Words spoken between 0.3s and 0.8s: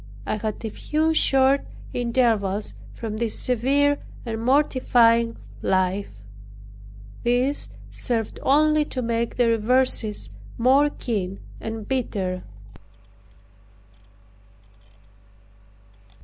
had a